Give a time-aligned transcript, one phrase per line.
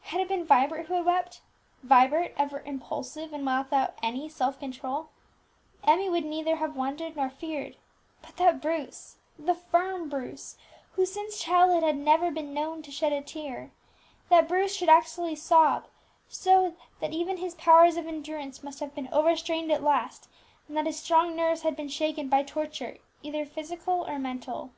[0.00, 1.40] Had it been Vibert who had wept
[1.84, 5.10] Vibert, ever impulsive, and without any self control
[5.86, 7.76] Emmie would neither have wondered nor feared;
[8.20, 10.56] but that Bruce, the firm Bruce,
[10.94, 13.70] who since childhood had never been known to shed a tear
[14.30, 15.86] that Bruce should actually sob,
[16.28, 20.28] showed that even his powers of endurance must have been overstrained at last,
[20.66, 24.72] and that his strong nerves had been shaken by torture, either physical or mental.